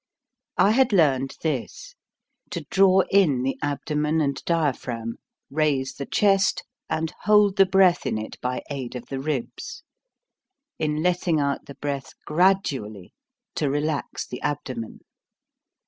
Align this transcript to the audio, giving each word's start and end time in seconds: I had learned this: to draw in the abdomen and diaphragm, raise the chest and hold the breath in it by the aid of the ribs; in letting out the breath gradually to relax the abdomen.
I 0.57 0.71
had 0.71 0.93
learned 0.93 1.37
this: 1.43 1.93
to 2.49 2.65
draw 2.71 3.03
in 3.11 3.43
the 3.43 3.55
abdomen 3.61 4.19
and 4.19 4.43
diaphragm, 4.45 5.17
raise 5.51 5.93
the 5.93 6.07
chest 6.07 6.63
and 6.89 7.13
hold 7.25 7.55
the 7.57 7.67
breath 7.67 8.07
in 8.07 8.17
it 8.17 8.41
by 8.41 8.63
the 8.67 8.73
aid 8.75 8.95
of 8.95 9.05
the 9.09 9.19
ribs; 9.19 9.83
in 10.79 11.03
letting 11.03 11.39
out 11.39 11.67
the 11.67 11.75
breath 11.75 12.13
gradually 12.25 13.13
to 13.53 13.69
relax 13.69 14.25
the 14.25 14.41
abdomen. 14.41 15.01